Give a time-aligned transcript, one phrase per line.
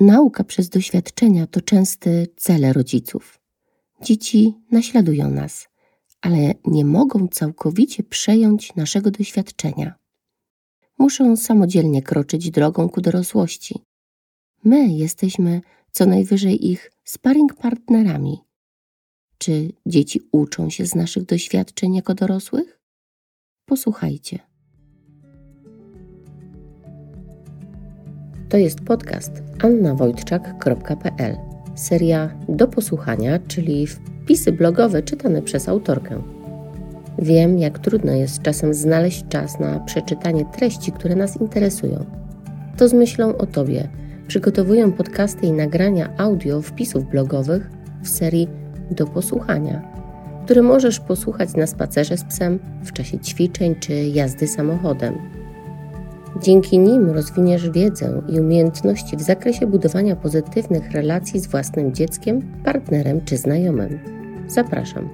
[0.00, 3.40] Nauka przez doświadczenia to częsty cel rodziców.
[4.02, 5.68] Dzieci naśladują nas,
[6.20, 9.94] ale nie mogą całkowicie przejąć naszego doświadczenia.
[10.98, 13.78] Muszą samodzielnie kroczyć drogą ku dorosłości.
[14.64, 15.60] My jesteśmy
[15.90, 18.38] co najwyżej ich sparring partnerami.
[19.38, 22.80] Czy dzieci uczą się z naszych doświadczeń jako dorosłych?
[23.64, 24.53] Posłuchajcie.
[28.54, 31.36] To jest podcast annawojtczak.pl.
[31.74, 36.22] Seria do posłuchania, czyli wpisy blogowe czytane przez autorkę.
[37.18, 42.04] Wiem, jak trudno jest czasem znaleźć czas na przeczytanie treści, które nas interesują.
[42.76, 43.88] To z myślą o Tobie
[44.26, 47.70] przygotowuję podcasty i nagrania audio wpisów blogowych
[48.02, 48.48] w serii
[48.90, 49.82] do posłuchania,
[50.44, 55.43] które możesz posłuchać na spacerze z psem, w czasie ćwiczeń czy jazdy samochodem.
[56.42, 63.24] Dzięki nim rozwiniesz wiedzę i umiejętności w zakresie budowania pozytywnych relacji z własnym dzieckiem, partnerem
[63.24, 63.98] czy znajomym.
[64.48, 65.08] Zapraszam.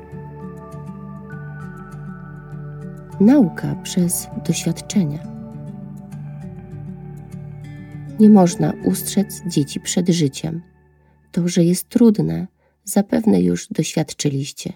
[3.20, 5.18] Nauka przez doświadczenia.
[8.20, 10.62] Nie można ustrzec dzieci przed życiem.
[11.32, 12.46] To, że jest trudne,
[12.84, 14.72] zapewne już doświadczyliście.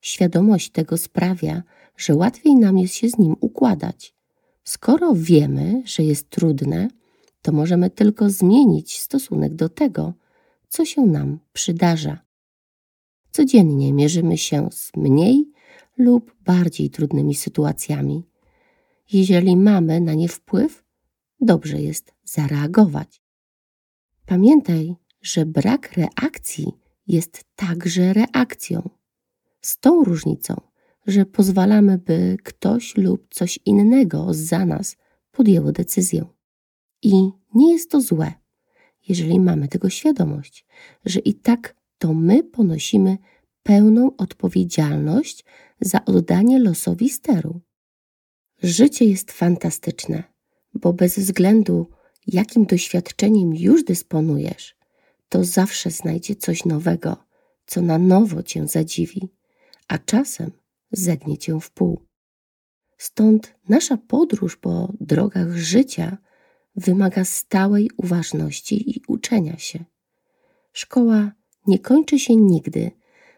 [0.00, 1.62] Świadomość tego sprawia,
[1.96, 4.19] że łatwiej nam jest się z nim układać.
[4.64, 6.88] Skoro wiemy, że jest trudne,
[7.42, 10.14] to możemy tylko zmienić stosunek do tego,
[10.68, 12.18] co się nam przydarza.
[13.30, 15.52] Codziennie mierzymy się z mniej
[15.98, 18.24] lub bardziej trudnymi sytuacjami.
[19.12, 20.84] Jeżeli mamy na nie wpływ,
[21.40, 23.22] dobrze jest zareagować.
[24.26, 26.72] Pamiętaj, że brak reakcji
[27.06, 28.90] jest także reakcją.
[29.60, 30.60] Z tą różnicą,
[31.06, 34.96] że pozwalamy, by ktoś lub coś innego za nas
[35.30, 36.24] podjęło decyzję.
[37.02, 38.32] I nie jest to złe,
[39.08, 40.66] jeżeli mamy tego świadomość,
[41.04, 43.18] że i tak to my ponosimy
[43.62, 45.44] pełną odpowiedzialność
[45.80, 47.60] za oddanie losowi steru.
[48.62, 50.22] Życie jest fantastyczne,
[50.74, 51.86] bo bez względu,
[52.26, 54.76] jakim doświadczeniem już dysponujesz,
[55.28, 57.16] to zawsze znajdzie coś nowego,
[57.66, 59.28] co na nowo cię zadziwi,
[59.88, 60.50] a czasem
[60.92, 62.06] zegnie cię w pół.
[62.98, 66.18] Stąd nasza podróż po drogach życia
[66.76, 69.84] wymaga stałej uważności i uczenia się.
[70.72, 71.32] Szkoła
[71.66, 72.90] nie kończy się nigdy,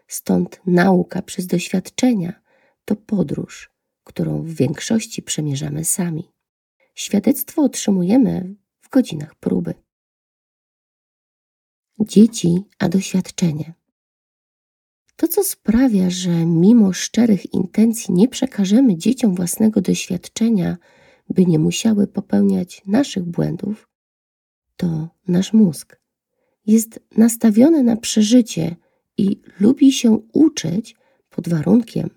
[0.07, 2.41] stąd nauka przez doświadczenia
[2.85, 3.71] to podróż,
[4.03, 6.31] którą w większości przemierzamy sami.
[6.95, 9.73] Świadectwo otrzymujemy w godzinach próby.
[11.99, 13.73] Dzieci, a doświadczenie.
[15.23, 20.77] To, co sprawia, że mimo szczerych intencji nie przekażemy dzieciom własnego doświadczenia,
[21.29, 23.89] by nie musiały popełniać naszych błędów,
[24.77, 25.99] to nasz mózg.
[26.65, 28.75] Jest nastawiony na przeżycie
[29.17, 30.95] i lubi się uczyć
[31.29, 32.09] pod warunkiem,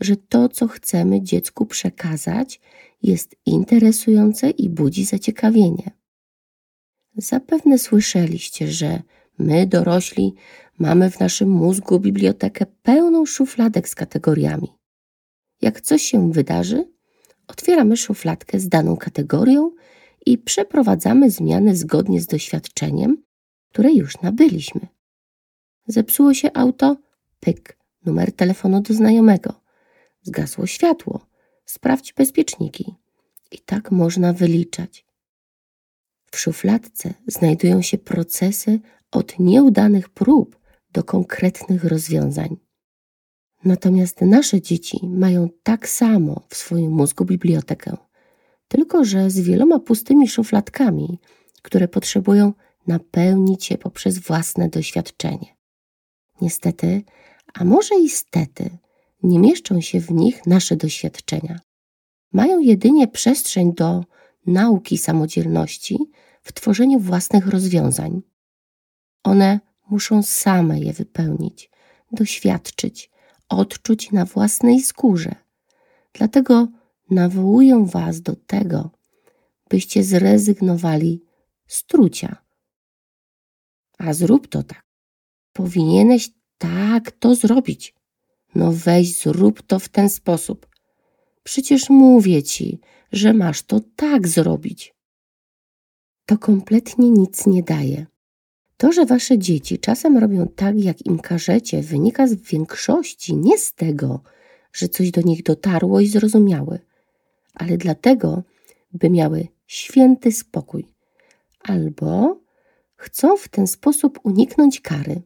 [0.00, 2.60] że to, co chcemy dziecku przekazać,
[3.02, 5.90] jest interesujące i budzi zaciekawienie.
[7.16, 9.02] Zapewne słyszeliście, że
[9.38, 10.34] my, dorośli,
[10.78, 14.72] mamy w naszym mózgu bibliotekę pełną szufladek z kategoriami.
[15.62, 16.88] Jak coś się wydarzy,
[17.46, 19.70] otwieramy szufladkę z daną kategorią
[20.26, 23.22] i przeprowadzamy zmiany zgodnie z doświadczeniem,
[23.72, 24.80] które już nabyliśmy.
[25.86, 26.96] Zepsuło się auto?
[27.40, 29.60] Pyk, numer telefonu do znajomego.
[30.22, 31.26] Zgasło światło.
[31.64, 32.94] Sprawdź bezpieczniki.
[33.50, 35.06] I tak można wyliczać.
[36.30, 38.80] W szufladce znajdują się procesy
[39.10, 40.63] od nieudanych prób
[40.94, 42.56] do konkretnych rozwiązań.
[43.64, 47.96] Natomiast nasze dzieci mają tak samo w swoim mózgu bibliotekę,
[48.68, 51.18] tylko że z wieloma pustymi szufladkami,
[51.62, 52.52] które potrzebują
[52.86, 55.56] napełnić je poprzez własne doświadczenie.
[56.40, 57.02] Niestety,
[57.54, 58.70] a może i stety,
[59.22, 61.60] nie mieszczą się w nich nasze doświadczenia.
[62.32, 64.04] Mają jedynie przestrzeń do
[64.46, 65.98] nauki samodzielności
[66.42, 68.22] w tworzeniu własnych rozwiązań.
[69.24, 71.70] One muszą same je wypełnić,
[72.12, 73.10] doświadczyć,
[73.48, 75.34] odczuć na własnej skórze.
[76.12, 76.68] Dlatego
[77.10, 78.90] nawołuję Was do tego,
[79.68, 81.24] byście zrezygnowali
[81.66, 82.36] z trucia.
[83.98, 84.84] A zrób to tak.
[85.52, 87.94] Powinieneś tak to zrobić.
[88.54, 90.66] No weź, zrób to w ten sposób.
[91.42, 92.80] Przecież mówię ci,
[93.12, 94.94] że masz to tak zrobić.
[96.26, 98.06] To kompletnie nic nie daje.
[98.76, 103.74] To, że wasze dzieci czasem robią tak, jak im każecie, wynika z większości nie z
[103.74, 104.20] tego,
[104.72, 106.78] że coś do nich dotarło i zrozumiały,
[107.54, 108.42] ale dlatego,
[108.92, 110.86] by miały święty spokój
[111.60, 112.40] albo
[112.96, 115.22] chcą w ten sposób uniknąć kary.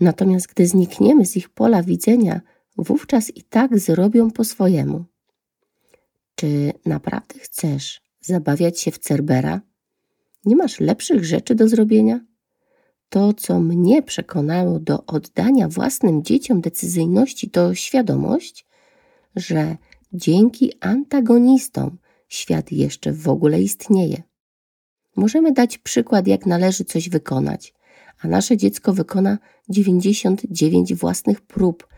[0.00, 2.40] Natomiast gdy znikniemy z ich pola widzenia,
[2.76, 5.04] wówczas i tak zrobią po swojemu.
[6.34, 9.60] Czy naprawdę chcesz zabawiać się w Cerbera?
[10.44, 12.20] Nie masz lepszych rzeczy do zrobienia?
[13.08, 18.66] To, co mnie przekonało do oddania własnym dzieciom decyzyjności, to świadomość,
[19.36, 19.76] że
[20.12, 21.98] dzięki antagonistom
[22.28, 24.22] świat jeszcze w ogóle istnieje.
[25.16, 27.74] Możemy dać przykład, jak należy coś wykonać,
[28.20, 29.38] a nasze dziecko wykona
[29.68, 31.88] 99 własnych prób,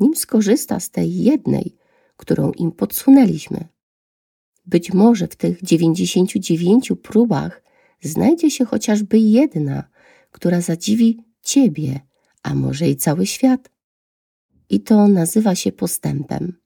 [0.00, 1.76] nim skorzysta z tej jednej,
[2.16, 3.68] którą im podsunęliśmy.
[4.66, 7.62] Być może w tych 99 próbach
[8.08, 9.88] znajdzie się chociażby jedna,
[10.30, 12.00] która zadziwi Ciebie,
[12.42, 13.70] a może i cały świat.
[14.68, 16.58] I to nazywa się postępem.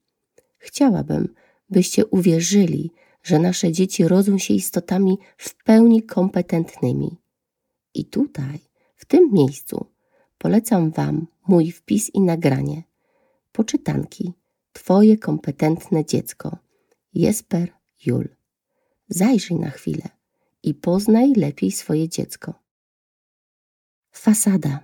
[0.59, 1.35] Chciałabym,
[1.71, 2.91] byście uwierzyli,
[3.23, 7.17] że nasze dzieci rodzą się istotami w pełni kompetentnymi.
[7.95, 8.59] I tutaj,
[8.97, 9.87] w tym miejscu,
[10.39, 12.83] polecam Wam mój wpis i nagranie.
[13.53, 14.33] Poczytanki
[14.73, 16.59] Twoje kompetentne dziecko.
[17.15, 17.73] Jesper
[18.07, 18.29] Jul.
[19.09, 20.14] Zajrzyj na chwilę
[20.65, 22.55] i poznaj lepiej swoje dziecko.
[24.13, 24.81] Fasada.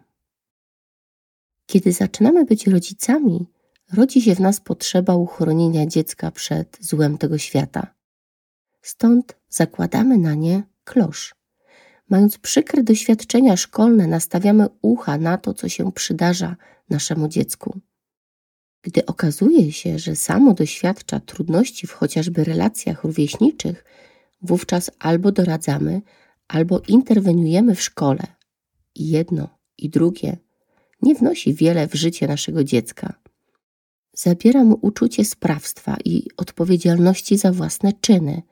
[1.66, 3.46] Kiedy zaczynamy być rodzicami,
[3.92, 7.94] rodzi się w nas potrzeba uchronienia dziecka przed złem tego świata.
[8.82, 11.34] Stąd zakładamy na nie klosz.
[12.08, 16.56] Mając przykre doświadczenia szkolne, nastawiamy ucha na to, co się przydarza
[16.90, 17.80] naszemu dziecku.
[18.82, 23.84] Gdy okazuje się, że samo doświadcza trudności w chociażby relacjach rówieśniczych,
[24.42, 26.02] wówczas albo doradzamy,
[26.48, 28.26] albo interweniujemy w szkole.
[28.94, 29.48] I jedno,
[29.78, 30.36] i drugie
[31.02, 33.14] nie wnosi wiele w życie naszego dziecka.
[34.12, 38.42] Zabiera mu uczucie sprawstwa i odpowiedzialności za własne czyny,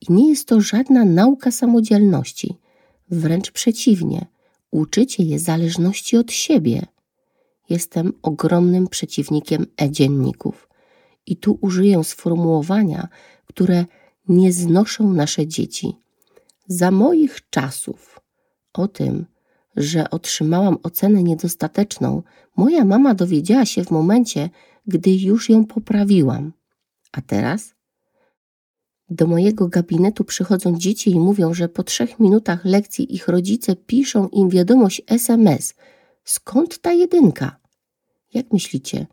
[0.00, 2.56] i nie jest to żadna nauka samodzielności,
[3.10, 4.26] wręcz przeciwnie,
[4.70, 6.86] uczycie je zależności od siebie.
[7.70, 10.68] Jestem ogromnym przeciwnikiem e-dzienników
[11.26, 13.08] i tu użyję sformułowania,
[13.46, 13.84] które
[14.28, 15.96] nie znoszą nasze dzieci.
[16.66, 18.20] Za moich czasów
[18.72, 19.26] o tym,
[19.76, 22.22] że otrzymałam ocenę niedostateczną,
[22.56, 24.50] moja mama dowiedziała się w momencie,
[24.86, 26.52] gdy już ją poprawiłam.
[27.12, 27.74] A teraz?
[29.10, 34.28] Do mojego gabinetu przychodzą dzieci i mówią, że po trzech minutach lekcji ich rodzice piszą
[34.28, 35.74] im wiadomość SMS.
[36.24, 37.56] Skąd ta jedynka?
[38.34, 39.06] Jak myślicie,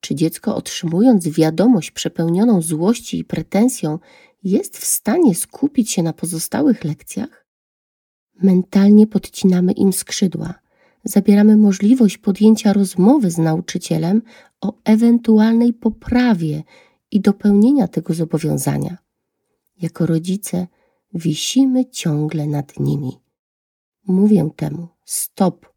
[0.00, 3.98] czy dziecko otrzymując wiadomość przepełnioną złości i pretensją
[4.44, 7.46] jest w stanie skupić się na pozostałych lekcjach?
[8.42, 10.54] Mentalnie podcinamy im skrzydła.
[11.04, 14.22] Zabieramy możliwość podjęcia rozmowy z nauczycielem
[14.60, 16.62] o ewentualnej poprawie
[17.10, 18.98] i dopełnienia tego zobowiązania.
[19.82, 20.66] Jako rodzice
[21.14, 23.18] wisimy ciągle nad nimi.
[24.06, 25.72] Mówię temu stop.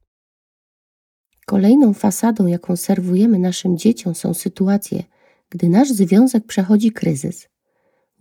[1.45, 5.03] Kolejną fasadą, jaką serwujemy naszym dzieciom, są sytuacje,
[5.49, 7.47] gdy nasz związek przechodzi kryzys.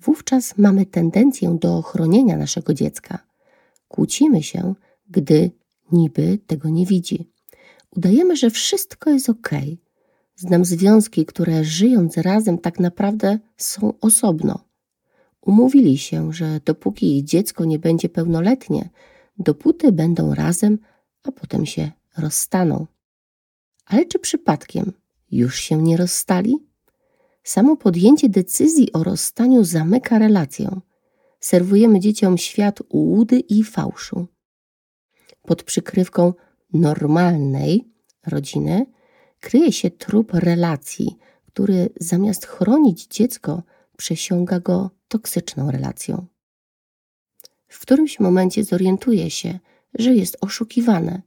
[0.04, 3.18] Wówczas mamy tendencję do ochronienia naszego dziecka.
[3.88, 4.74] Kłócimy się,
[5.10, 5.50] gdy
[5.92, 7.30] niby tego nie widzi.
[7.96, 9.50] Udajemy, że wszystko jest ok.
[10.36, 14.64] Znam związki, które żyjąc razem tak naprawdę są osobno.
[15.40, 18.88] Umówili się, że dopóki ich dziecko nie będzie pełnoletnie,
[19.38, 20.78] dopóty będą razem,
[21.22, 22.86] a potem się rozstaną.
[23.86, 24.92] Ale czy przypadkiem
[25.30, 26.56] już się nie rozstali?
[27.44, 30.80] Samo podjęcie decyzji o rozstaniu zamyka relację.
[31.40, 34.26] Serwujemy dzieciom świat ułudy i fałszu.
[35.42, 36.32] Pod przykrywką
[36.72, 37.88] normalnej
[38.26, 38.86] rodziny
[39.40, 43.62] kryje się trup relacji, który zamiast chronić dziecko,
[43.96, 46.26] przesiąga go toksyczną relacją.
[47.68, 49.58] W którymś momencie zorientuje się,
[49.94, 51.22] że jest oszukiwane.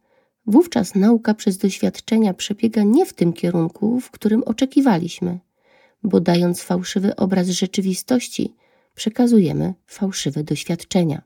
[0.45, 5.39] Wówczas nauka przez doświadczenia przebiega nie w tym kierunku, w którym oczekiwaliśmy,
[6.03, 8.55] bo dając fałszywy obraz rzeczywistości,
[8.95, 11.21] przekazujemy fałszywe doświadczenia.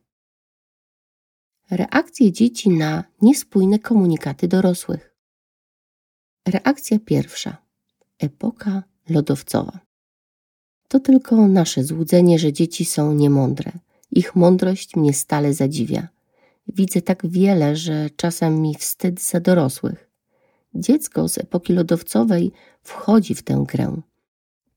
[1.71, 5.15] Reakcje dzieci na niespójne komunikaty dorosłych.
[6.47, 7.57] Reakcja pierwsza.
[8.19, 9.79] Epoka lodowcowa.
[10.87, 13.71] To tylko nasze złudzenie, że dzieci są niemądre.
[14.11, 16.07] Ich mądrość mnie stale zadziwia.
[16.67, 20.09] Widzę tak wiele, że czasem mi wstyd za dorosłych.
[20.75, 22.51] Dziecko z epoki lodowcowej
[22.81, 24.01] wchodzi w tę grę,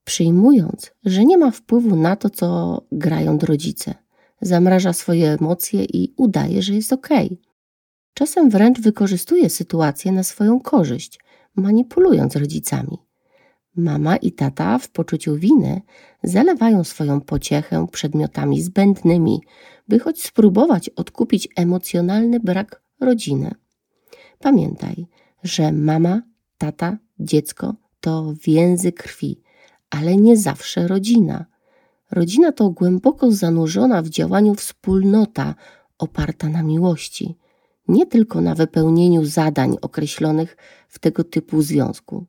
[0.04, 3.94] przyjmując, że nie ma wpływu na to, co grają rodzice.
[4.40, 7.08] Zamraża swoje emocje i udaje, że jest ok.
[8.14, 11.20] Czasem wręcz wykorzystuje sytuację na swoją korzyść,
[11.56, 12.98] manipulując rodzicami.
[13.76, 15.82] Mama i tata w poczuciu winy
[16.22, 19.40] zalewają swoją pociechę przedmiotami zbędnymi,
[19.88, 23.54] by choć spróbować odkupić emocjonalny brak rodzinę.
[24.38, 25.06] Pamiętaj,
[25.42, 26.22] że mama,
[26.58, 29.40] tata, dziecko to więzy krwi,
[29.94, 31.44] ale nie zawsze rodzina.
[32.10, 35.54] Rodzina to głęboko zanurzona w działaniu wspólnota
[35.98, 37.38] oparta na miłości,
[37.88, 40.56] nie tylko na wypełnieniu zadań określonych
[40.88, 42.26] w tego typu związku.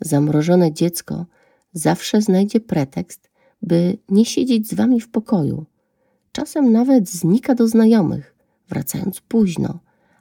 [0.00, 1.26] Zamrożone dziecko
[1.72, 3.30] zawsze znajdzie pretekst,
[3.62, 5.66] by nie siedzieć z wami w pokoju.
[6.32, 8.34] Czasem nawet znika do znajomych,
[8.68, 9.78] wracając późno,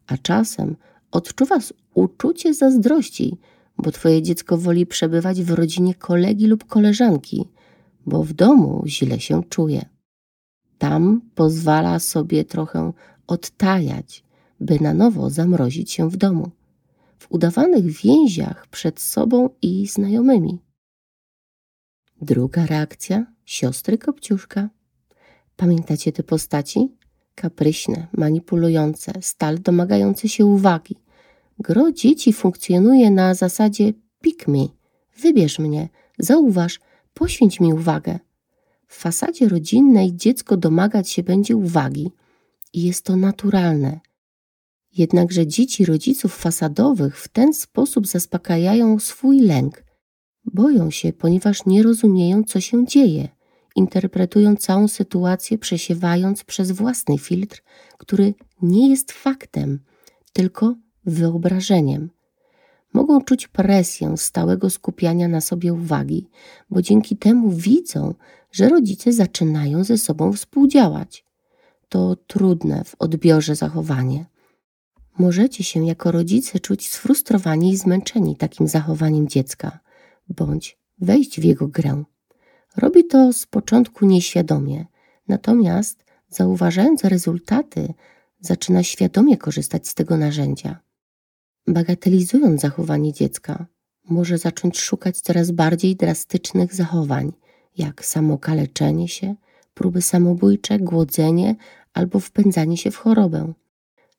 [0.07, 0.75] a czasem
[1.11, 1.59] odczuwa
[1.93, 3.37] uczucie zazdrości,
[3.77, 7.45] bo twoje dziecko woli przebywać w rodzinie kolegi lub koleżanki,
[8.05, 9.85] bo w domu źle się czuje.
[10.77, 12.93] Tam pozwala sobie trochę
[13.27, 14.23] odtajać,
[14.59, 16.51] by na nowo zamrozić się w domu,
[17.19, 20.59] w udawanych więziach przed sobą i znajomymi.
[22.21, 24.69] Druga reakcja siostry Kopciuszka.
[25.55, 26.95] Pamiętacie te postaci?
[27.35, 30.95] Kapryśne, manipulujące, stal domagające się uwagi.
[31.59, 34.67] Gro dzieci funkcjonuje na zasadzie pick me,
[35.17, 36.79] wybierz mnie, zauważ,
[37.13, 38.19] poświęć mi uwagę.
[38.87, 42.11] W fasadzie rodzinnej dziecko domagać się będzie uwagi
[42.73, 43.99] i jest to naturalne.
[44.97, 49.83] Jednakże dzieci rodziców fasadowych w ten sposób zaspokajają swój lęk.
[50.45, 53.27] Boją się, ponieważ nie rozumieją, co się dzieje.
[53.75, 57.63] Interpretują całą sytuację, przesiewając przez własny filtr,
[57.97, 59.79] który nie jest faktem,
[60.33, 60.75] tylko
[61.07, 62.09] wyobrażeniem.
[62.93, 66.29] Mogą czuć presję stałego skupiania na sobie uwagi,
[66.69, 68.13] bo dzięki temu widzą,
[68.51, 71.25] że rodzice zaczynają ze sobą współdziałać.
[71.89, 74.25] To trudne w odbiorze zachowanie.
[75.19, 79.79] Możecie się jako rodzice czuć sfrustrowani i zmęczeni takim zachowaniem dziecka,
[80.29, 82.03] bądź wejść w jego grę.
[82.77, 84.85] Robi to z początku nieświadomie,
[85.27, 87.93] natomiast zauważając rezultaty,
[88.39, 90.86] zaczyna świadomie korzystać z tego narzędzia.
[91.67, 93.65] Bagatelizując zachowanie dziecka,
[94.09, 97.33] może zacząć szukać coraz bardziej drastycznych zachowań,
[97.77, 99.35] jak samokaleczenie się,
[99.73, 101.55] próby samobójcze, głodzenie
[101.93, 103.53] albo wpędzanie się w chorobę.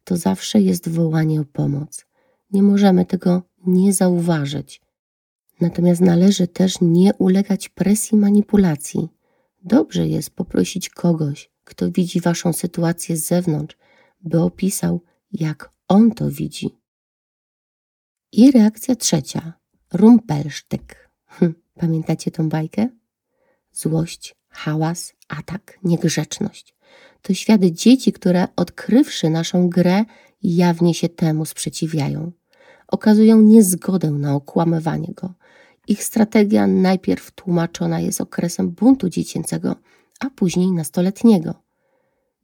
[0.05, 2.07] To zawsze jest wołanie o pomoc.
[2.51, 4.81] Nie możemy tego nie zauważyć.
[5.61, 9.09] Natomiast należy też nie ulegać presji manipulacji.
[9.63, 13.77] Dobrze jest poprosić kogoś, kto widzi waszą sytuację z zewnątrz,
[14.21, 15.01] by opisał,
[15.33, 16.78] jak on to widzi.
[18.33, 19.53] I reakcja trzecia.
[19.93, 21.11] Rumpelsztyk.
[21.27, 22.89] Hm, pamiętacie tą bajkę?
[23.73, 26.75] Złość, hałas, atak, niegrzeczność.
[27.23, 30.05] To świat dzieci, które odkrywszy naszą grę,
[30.43, 32.33] jawnie się temu sprzeciwiają.
[32.89, 35.35] Okazują niezgodę na okłamywanie go.
[35.89, 39.77] Ich strategia najpierw tłumaczona jest okresem buntu dziecięcego,
[40.21, 41.55] a później nastoletniego.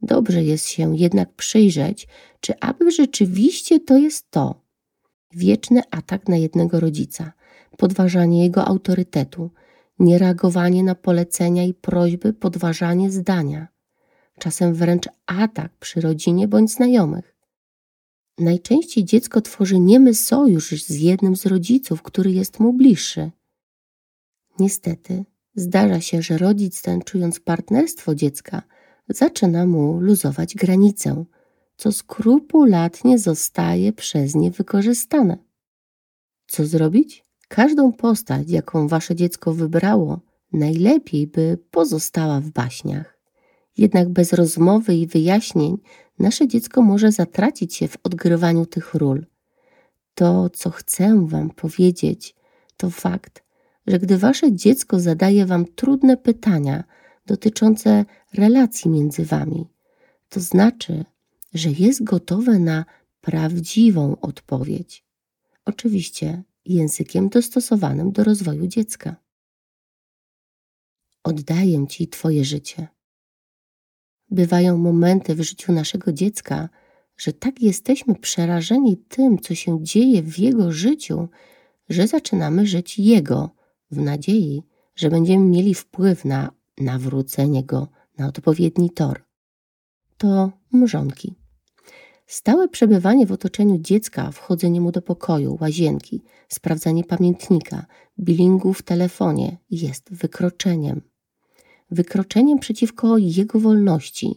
[0.01, 2.07] Dobrze jest się jednak przyjrzeć,
[2.39, 4.64] czy aby rzeczywiście to jest to,
[5.33, 7.33] wieczny atak na jednego rodzica,
[7.77, 9.51] podważanie jego autorytetu,
[9.99, 13.67] niereagowanie na polecenia i prośby, podważanie zdania,
[14.39, 17.35] czasem wręcz atak przy rodzinie bądź znajomych.
[18.37, 23.31] Najczęściej dziecko tworzy niemy sojusz z jednym z rodziców, który jest mu bliższy.
[24.59, 28.61] Niestety, zdarza się, że rodzic ten, czując partnerstwo dziecka,
[29.09, 31.25] zaczyna mu luzować granicę,
[31.77, 35.37] co skrupulatnie zostaje przez nie wykorzystane.
[36.47, 37.25] Co zrobić?
[37.47, 40.19] Każdą postać, jaką wasze dziecko wybrało,
[40.53, 43.19] najlepiej by pozostała w baśniach.
[43.77, 45.77] Jednak bez rozmowy i wyjaśnień
[46.19, 49.25] nasze dziecko może zatracić się w odgrywaniu tych ról.
[50.13, 52.35] To, co chcę Wam powiedzieć,
[52.77, 53.43] to fakt,
[53.87, 56.83] że gdy Wasze dziecko zadaje Wam trudne pytania
[57.25, 59.67] dotyczące relacji między Wami,
[60.29, 61.05] to znaczy,
[61.55, 62.85] że jest gotowe na
[63.21, 65.05] prawdziwą odpowiedź.
[65.65, 69.15] Oczywiście językiem dostosowanym do rozwoju dziecka.
[71.23, 72.87] Oddaję Ci Twoje życie.
[74.29, 76.69] Bywają momenty w życiu naszego dziecka,
[77.17, 81.27] że tak jesteśmy przerażeni tym, co się dzieje w jego życiu,
[81.89, 83.49] że zaczynamy żyć jego
[83.91, 84.63] w nadziei,
[84.95, 89.23] że będziemy mieli wpływ na nawrócenie go na odpowiedni tor.
[90.17, 91.44] To mrzonki.
[92.27, 97.85] Stałe przebywanie w otoczeniu dziecka, wchodzenie mu do pokoju, łazienki, sprawdzanie pamiętnika,
[98.19, 101.01] bilingu w telefonie jest wykroczeniem.
[101.91, 104.35] Wykroczeniem przeciwko jego wolności.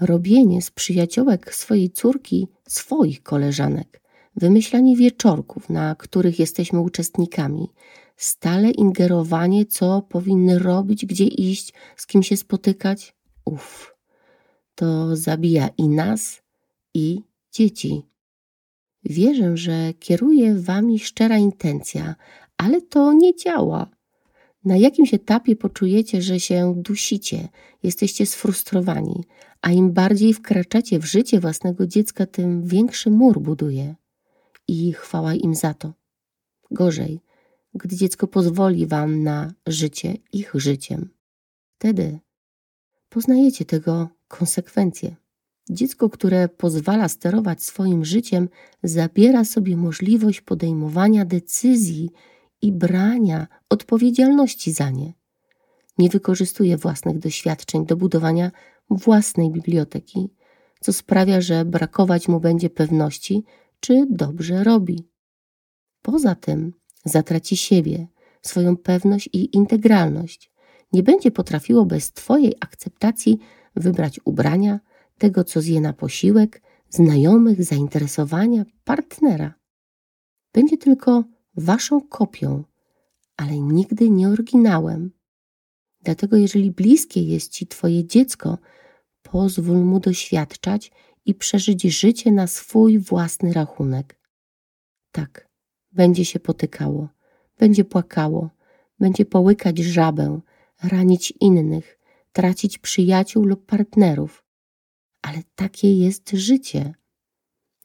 [0.00, 4.02] Robienie z przyjaciołek swojej córki swoich koleżanek,
[4.36, 7.68] wymyślanie wieczorków, na których jesteśmy uczestnikami,
[8.16, 13.16] stale ingerowanie, co powinny robić, gdzie iść, z kim się spotykać.
[13.44, 13.96] Uff,
[14.74, 16.42] to zabija i nas,
[16.96, 17.22] i
[17.52, 18.02] dzieci.
[19.04, 22.14] Wierzę, że kieruje wami szczera intencja,
[22.56, 23.90] ale to nie działa.
[24.64, 27.48] Na jakimś etapie poczujecie, że się dusicie,
[27.82, 29.24] jesteście sfrustrowani,
[29.62, 33.94] a im bardziej wkraczacie w życie własnego dziecka, tym większy mur buduje.
[34.68, 35.92] I chwała im za to.
[36.70, 37.20] Gorzej,
[37.74, 41.08] gdy dziecko pozwoli wam na życie ich życiem.
[41.78, 42.18] Wtedy
[43.08, 45.16] poznajecie tego konsekwencje.
[45.70, 48.48] Dziecko, które pozwala sterować swoim życiem,
[48.82, 52.10] zabiera sobie możliwość podejmowania decyzji
[52.62, 55.12] i brania odpowiedzialności za nie.
[55.98, 58.50] Nie wykorzystuje własnych doświadczeń do budowania
[58.90, 60.28] własnej biblioteki,
[60.80, 63.44] co sprawia, że brakować mu będzie pewności,
[63.80, 65.08] czy dobrze robi.
[66.02, 66.72] Poza tym
[67.04, 68.06] zatraci siebie,
[68.42, 70.50] swoją pewność i integralność.
[70.92, 73.38] Nie będzie potrafiło bez Twojej akceptacji
[73.76, 74.80] wybrać ubrania,
[75.18, 79.54] tego, co zje na posiłek, znajomych, zainteresowania, partnera.
[80.52, 81.24] Będzie tylko
[81.56, 82.64] Waszą kopią,
[83.36, 85.10] ale nigdy nie oryginałem.
[86.02, 88.58] Dlatego, jeżeli bliskie jest Ci Twoje dziecko,
[89.22, 90.92] pozwól mu doświadczać
[91.24, 94.20] i przeżyć życie na swój własny rachunek.
[95.12, 95.48] Tak,
[95.92, 97.08] będzie się potykało,
[97.58, 98.50] będzie płakało,
[98.98, 100.40] będzie połykać żabę,
[100.82, 101.98] ranić innych,
[102.32, 104.45] tracić przyjaciół lub partnerów.
[105.26, 106.94] Ale takie jest życie.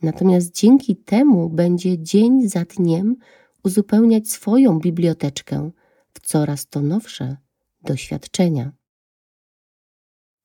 [0.01, 3.15] Natomiast dzięki temu będzie dzień za dniem
[3.63, 5.71] uzupełniać swoją biblioteczkę
[6.13, 7.37] w coraz to nowsze
[7.83, 8.71] doświadczenia.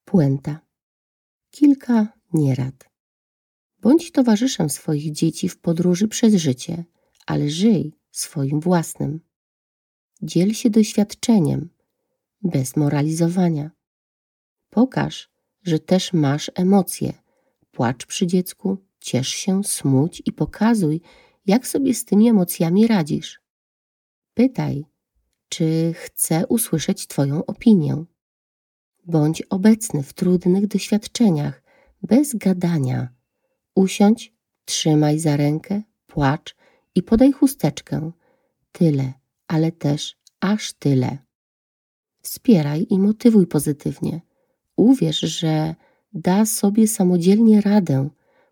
[0.04, 0.60] Puenta.
[1.50, 2.90] Kilka nierad.
[3.80, 6.84] Bądź towarzyszem swoich dzieci w podróży przez życie,
[7.26, 9.20] ale żyj swoim własnym.
[10.22, 11.68] Dziel się doświadczeniem,
[12.42, 13.70] bez moralizowania.
[14.70, 15.35] Pokaż,
[15.66, 17.12] że też masz emocje.
[17.70, 21.00] Płacz przy dziecku, ciesz się, smuć i pokazuj,
[21.46, 23.40] jak sobie z tymi emocjami radzisz.
[24.34, 24.84] Pytaj,
[25.48, 28.04] czy chce usłyszeć Twoją opinię.
[29.04, 31.62] Bądź obecny w trudnych doświadczeniach,
[32.02, 33.08] bez gadania.
[33.74, 34.32] Usiądź,
[34.64, 36.56] trzymaj za rękę, płacz
[36.94, 38.10] i podaj chusteczkę.
[38.72, 39.12] Tyle,
[39.48, 41.18] ale też aż tyle.
[42.22, 44.20] Wspieraj i motywuj pozytywnie.
[44.76, 45.74] Uwierz, że
[46.12, 48.08] da sobie samodzielnie radę,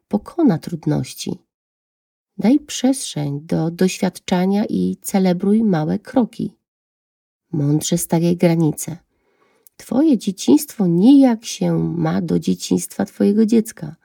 [0.08, 1.38] pokona trudności.
[2.38, 6.56] Daj przestrzeń do doświadczania i celebruj małe kroki.
[7.52, 8.96] Mądrze stawiaj granice.
[9.76, 13.96] Twoje dzieciństwo nijak się ma do dzieciństwa Twojego dziecka.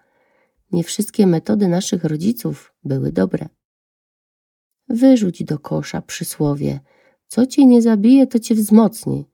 [0.71, 3.49] Nie wszystkie metody naszych rodziców były dobre.
[4.89, 6.79] Wyrzuć do kosza przysłowie:
[7.27, 9.25] Co cię nie zabije, to cię wzmocni.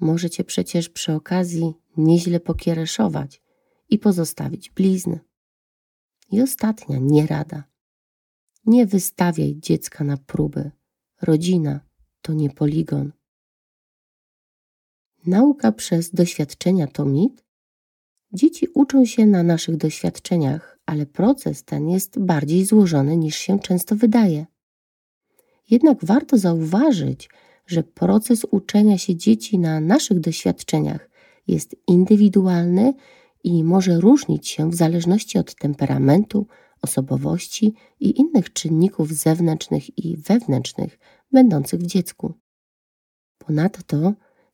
[0.00, 3.42] Możecie przecież przy okazji nieźle pokiereszować
[3.88, 5.20] i pozostawić blizny.
[6.32, 7.64] I ostatnia nierada.
[8.66, 10.70] Nie wystawiaj dziecka na próby.
[11.22, 11.80] Rodzina
[12.22, 13.12] to nie poligon.
[15.26, 17.44] Nauka przez doświadczenia to mit?
[18.32, 23.96] Dzieci uczą się na naszych doświadczeniach, ale proces ten jest bardziej złożony niż się często
[23.96, 24.46] wydaje.
[25.70, 27.30] Jednak warto zauważyć,
[27.70, 31.10] że proces uczenia się dzieci na naszych doświadczeniach
[31.46, 32.94] jest indywidualny
[33.44, 36.46] i może różnić się w zależności od temperamentu,
[36.82, 40.98] osobowości i innych czynników zewnętrznych i wewnętrznych
[41.32, 42.34] będących w dziecku.
[43.38, 44.12] Ponadto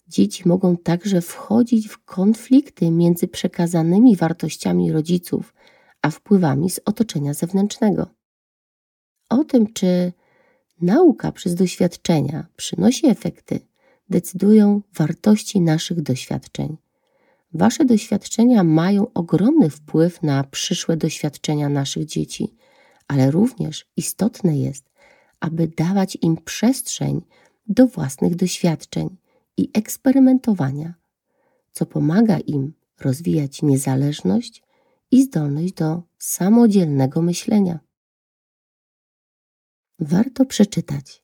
[0.09, 5.55] dzieci mogą także wchodzić w konflikty między przekazanymi wartościami rodziców
[6.03, 8.07] a wpływami z otoczenia zewnętrznego.
[9.31, 10.13] O tym, czy
[10.81, 13.61] nauka przez doświadczenia przynosi efekty,
[14.11, 16.77] decydują wartości naszych doświadczeń.
[17.55, 22.55] Wasze doświadczenia mają ogromny wpływ na przyszłe doświadczenia naszych dzieci,
[23.09, 24.85] ale również istotne jest,
[25.41, 27.23] aby dawać im przestrzeń
[27.69, 29.17] do własnych doświadczeń
[29.57, 30.95] i eksperymentowania,
[31.73, 34.63] co pomaga im rozwijać niezależność
[35.11, 37.86] i zdolność do samodzielnego myślenia.
[39.99, 41.23] Warto przeczytać.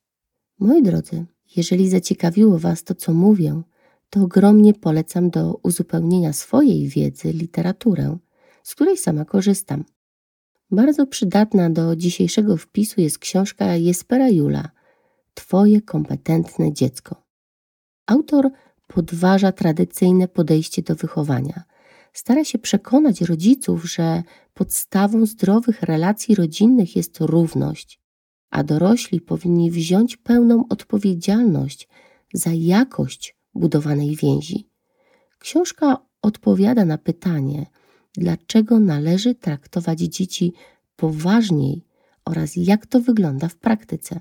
[0.59, 1.25] Moi drodzy,
[1.57, 3.63] jeżeli zaciekawiło Was to, co mówię,
[4.11, 8.19] to ogromnie polecam do uzupełnienia swojej wiedzy literaturę,
[8.63, 9.85] z której sama korzystam.
[10.71, 14.71] Bardzo przydatna do dzisiejszego wpisu jest książka Jespera Jula
[15.35, 17.23] Twoje kompetentne dziecko.
[18.07, 18.51] Autor
[18.87, 21.63] podważa tradycyjne podejście do wychowania.
[22.13, 24.23] Stara się przekonać rodziców, że
[24.55, 28.02] podstawą zdrowych relacji rodzinnych jest równość,
[28.53, 31.89] a dorośli powinni wziąć pełną odpowiedzialność
[32.35, 34.69] za jakość budowanej więzi.
[35.39, 37.67] Książka odpowiada na pytanie,
[38.17, 40.53] dlaczego należy traktować dzieci
[40.97, 41.85] poważniej
[42.25, 44.21] oraz jak to wygląda w praktyce.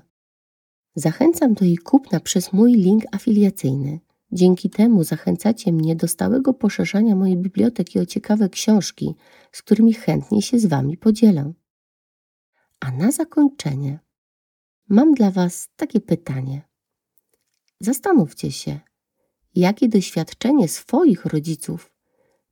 [0.94, 4.00] Zachęcam do jej kupna przez mój link afiliacyjny.
[4.32, 9.14] Dzięki temu zachęcacie mnie do stałego poszerzania mojej biblioteki o ciekawe książki,
[9.52, 11.52] z którymi chętnie się z Wami podzielę.
[12.80, 13.98] A na zakończenie
[14.88, 16.62] mam dla Was takie pytanie.
[17.80, 18.80] Zastanówcie się,
[19.54, 21.92] jakie doświadczenie swoich rodziców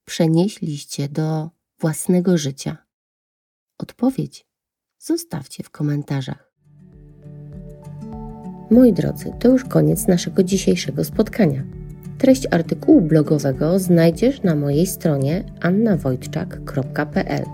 [0.05, 2.77] przenieśliście do własnego życia.
[3.79, 4.47] Odpowiedź
[4.99, 6.53] zostawcie w komentarzach.
[8.71, 11.65] Moi drodzy, to już koniec naszego dzisiejszego spotkania.
[12.19, 17.45] Treść artykułu blogowego znajdziesz na mojej stronie annawojtczak.pl.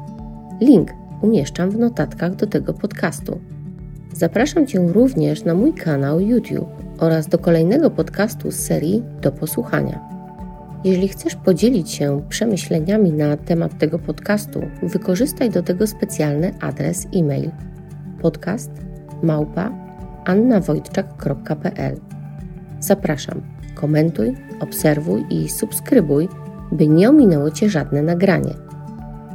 [0.61, 0.91] Link
[1.23, 3.41] umieszczam w notatkach do tego podcastu.
[4.19, 10.01] Zapraszam Cię również na mój kanał YouTube oraz do kolejnego podcastu z serii Do Posłuchania.
[10.85, 17.51] Jeżeli chcesz podzielić się przemyśleniami na temat tego podcastu, wykorzystaj do tego specjalny adres e-mail
[18.23, 18.71] podcast
[19.23, 19.73] małpa
[22.81, 23.43] Zapraszam,
[23.75, 26.29] komentuj, obserwuj i subskrybuj,
[26.73, 28.55] by nie ominęło Cię żadne nagranie.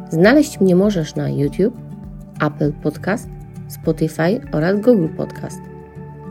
[0.09, 1.77] Znaleźć mnie możesz na YouTube,
[2.41, 3.29] Apple Podcast,
[3.73, 5.61] Spotify oraz Google Podcast.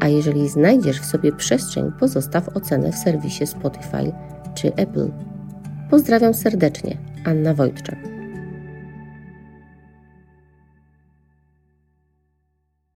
[0.01, 4.13] A jeżeli znajdziesz w sobie przestrzeń, pozostaw ocenę w serwisie Spotify
[4.55, 5.11] czy Apple.
[5.91, 8.20] Pozdrawiam serdecznie, Anna Wojtczak.